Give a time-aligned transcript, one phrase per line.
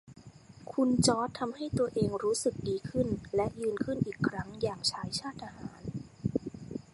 [0.73, 5.81] คุณจอร์จทำให้ตัวเองรู้สึกดีขึ้นและยืนขึิ้นอีกครั้งอย่างชายชาติทหาร